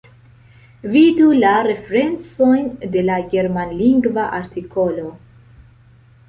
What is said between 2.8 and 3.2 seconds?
de la